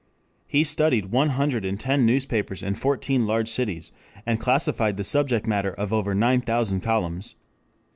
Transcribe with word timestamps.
He 0.47 0.63
studied 0.63 1.11
one 1.11 1.29
hundred 1.29 1.63
and 1.63 1.79
ten 1.79 2.07
newspapers 2.07 2.63
in 2.63 2.73
fourteen 2.73 3.27
large 3.27 3.47
cities, 3.47 3.91
and 4.25 4.39
classified 4.39 4.97
the 4.97 5.03
subject 5.03 5.45
matter 5.45 5.69
of 5.73 5.93
over 5.93 6.15
nine 6.15 6.41
thousand 6.41 6.81
columns. 6.81 7.35